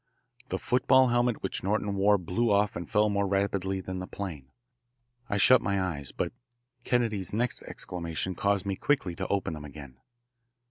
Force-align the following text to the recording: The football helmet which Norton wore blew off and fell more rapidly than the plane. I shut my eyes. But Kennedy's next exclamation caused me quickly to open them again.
The 0.49 0.57
football 0.57 1.09
helmet 1.09 1.43
which 1.43 1.61
Norton 1.61 1.93
wore 1.95 2.17
blew 2.17 2.51
off 2.51 2.75
and 2.75 2.89
fell 2.89 3.07
more 3.07 3.27
rapidly 3.27 3.81
than 3.81 3.99
the 3.99 4.07
plane. 4.07 4.47
I 5.29 5.37
shut 5.37 5.61
my 5.61 5.79
eyes. 5.79 6.11
But 6.11 6.33
Kennedy's 6.83 7.33
next 7.33 7.61
exclamation 7.61 8.33
caused 8.33 8.65
me 8.65 8.75
quickly 8.77 9.15
to 9.15 9.27
open 9.27 9.53
them 9.53 9.63
again. 9.63 9.97